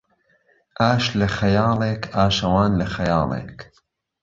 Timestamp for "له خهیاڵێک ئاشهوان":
1.19-2.71